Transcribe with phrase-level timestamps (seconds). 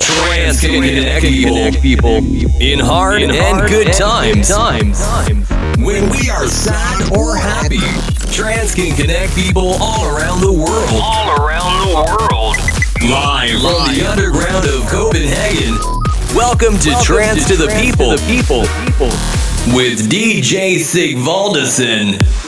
[0.00, 2.16] Trance can connect people
[2.60, 4.48] in hard and good times.
[4.48, 5.00] Times.
[5.78, 7.80] When we are sad or happy,
[8.32, 10.88] trance can connect people all around the world.
[11.02, 12.56] all around the world.
[13.02, 15.74] Live from the underground of Copenhagen.
[16.34, 18.60] Welcome to Trance to the People The people.
[19.74, 22.47] with DJ Sigvaldison.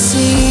[0.00, 0.49] see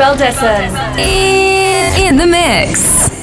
[0.00, 0.32] DJ
[0.98, 3.19] In, in the mix.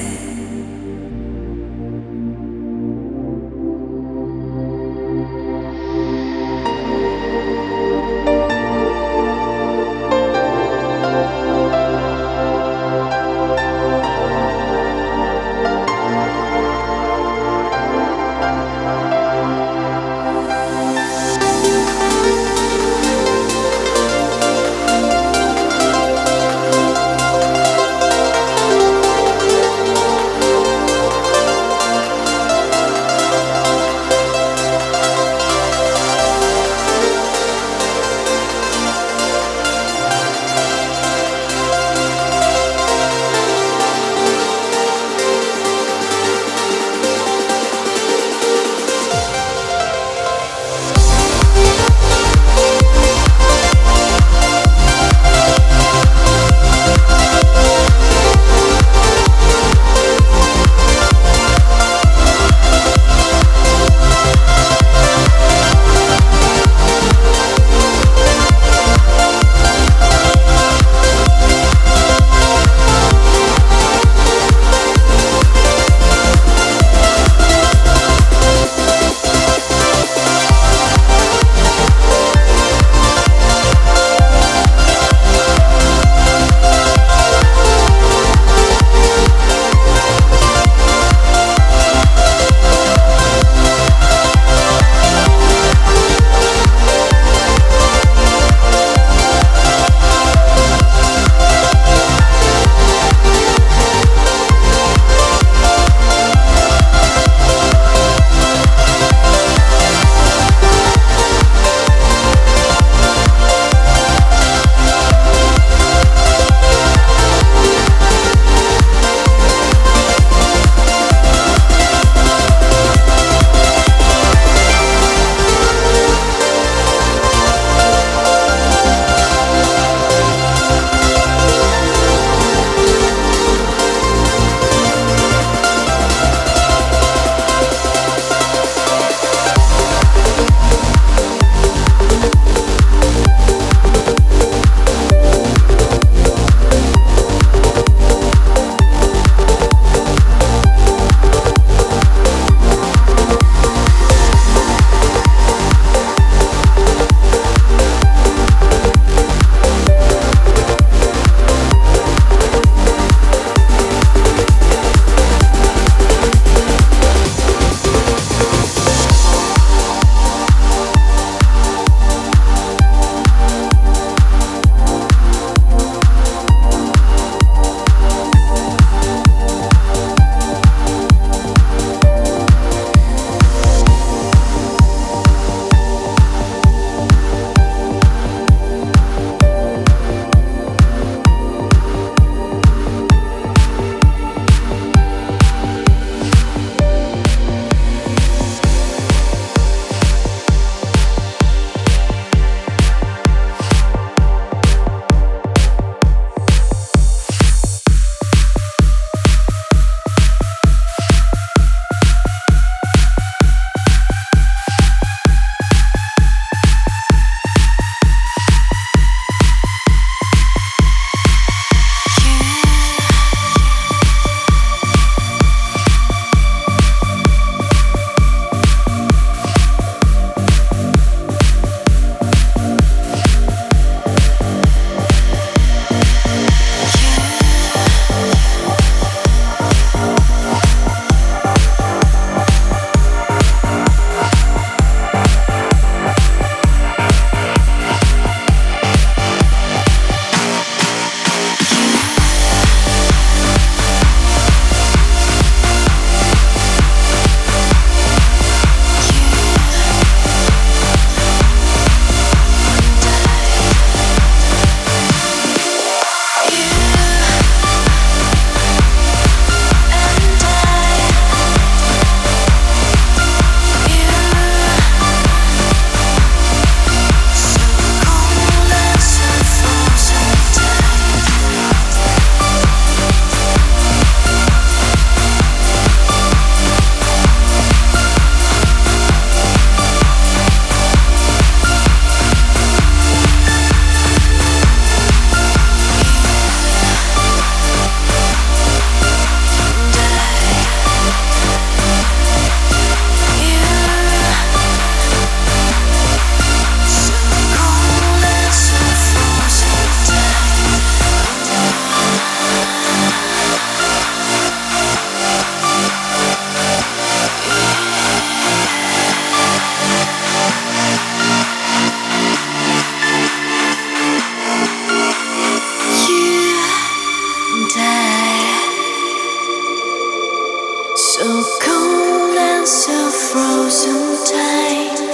[331.18, 331.26] So
[331.60, 335.07] cold and so frozen tight.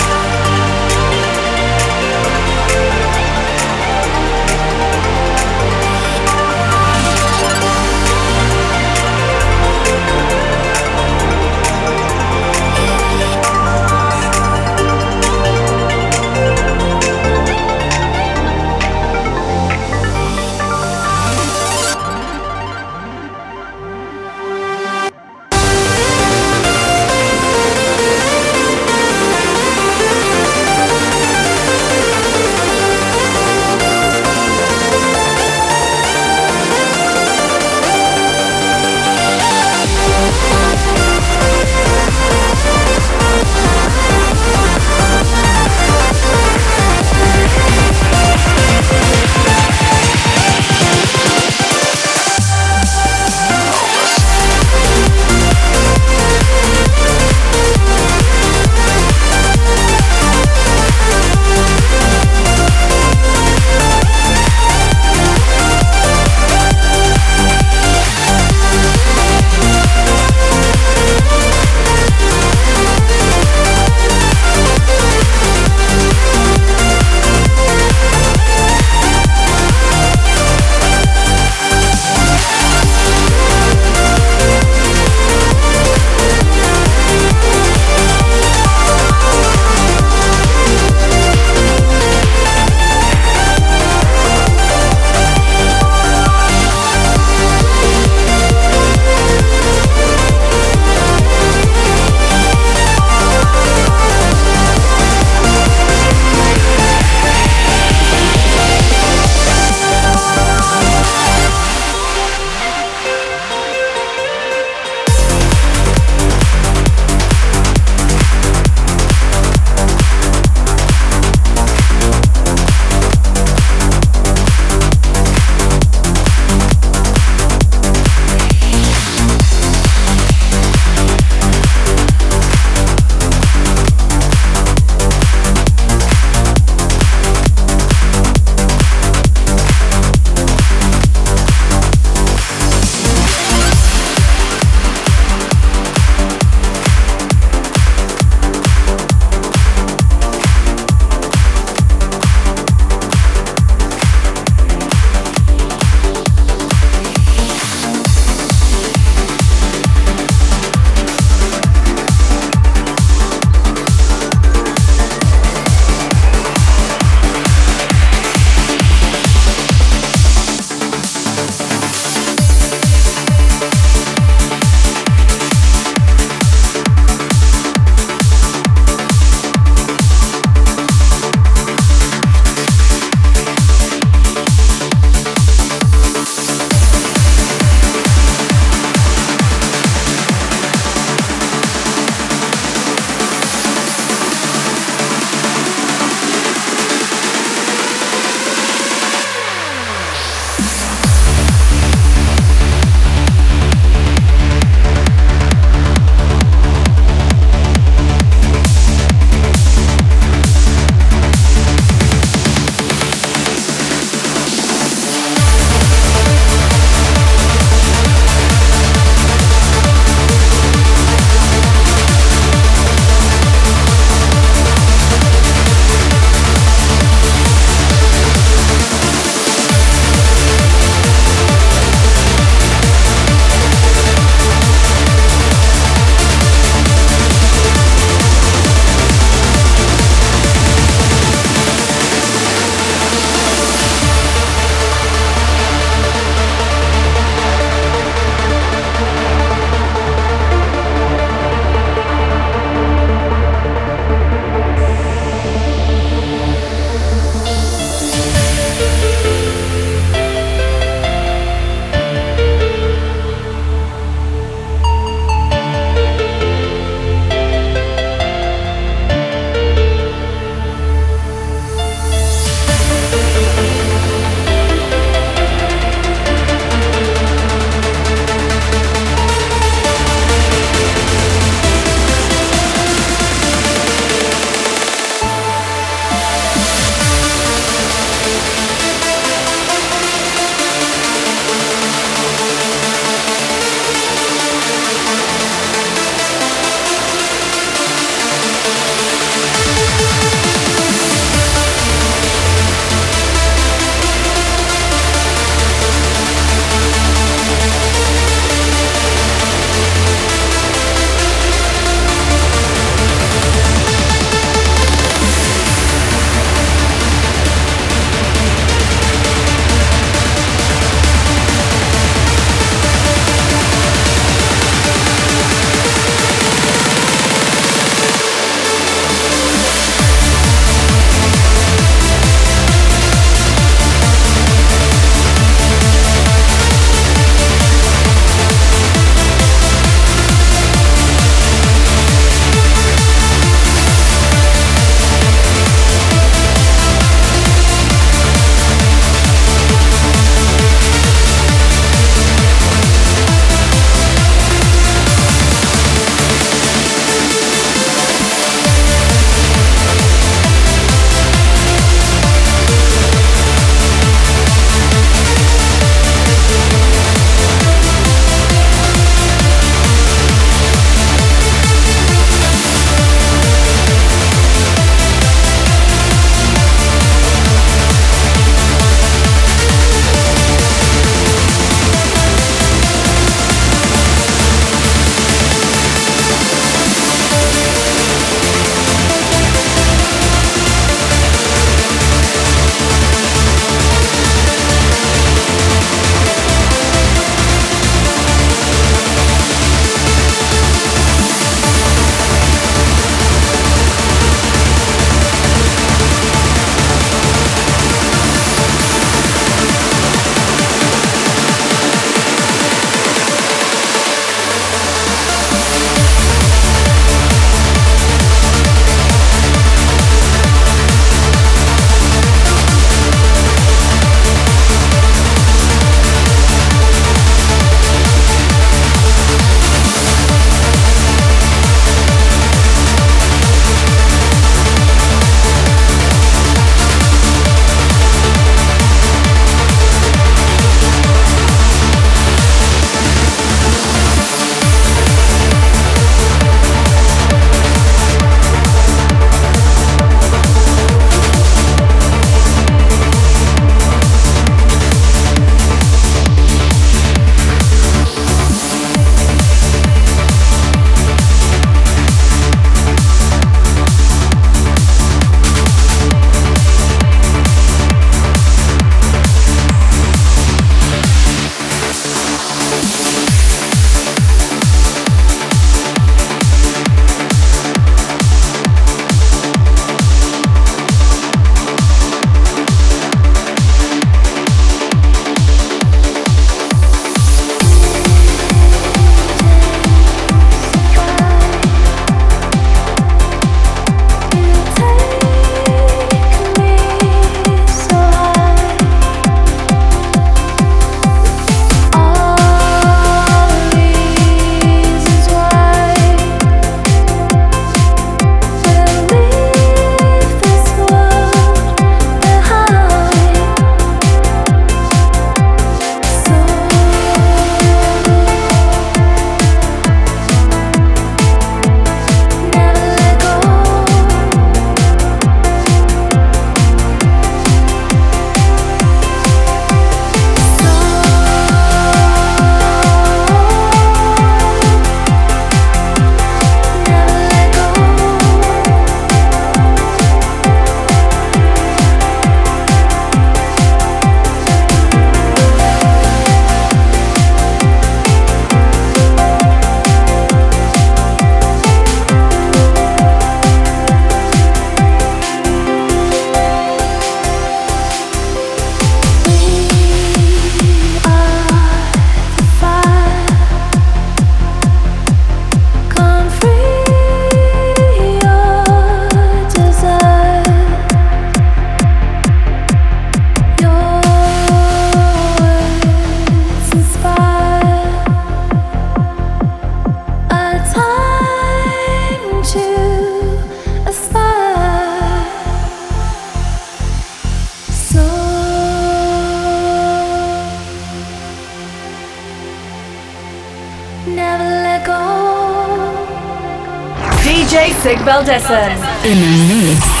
[598.31, 600.00] In the mix.